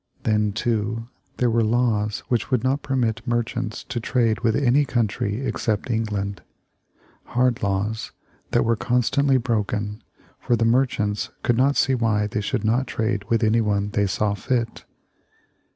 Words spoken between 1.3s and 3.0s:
there were laws which would not